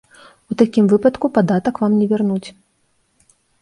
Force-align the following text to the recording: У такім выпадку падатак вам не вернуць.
У 0.53 0.57
такім 0.61 0.85
выпадку 0.95 1.31
падатак 1.37 1.75
вам 1.85 1.97
не 2.01 2.07
вернуць. 2.17 2.45